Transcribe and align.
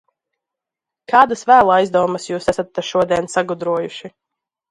Kādas 1.13 1.43
vēl 1.51 1.69
aizdomas 1.75 2.25
jūs 2.31 2.49
esat 2.53 2.73
te 2.77 2.85
šodien 2.89 3.31
sagudrojuši? 3.37 4.11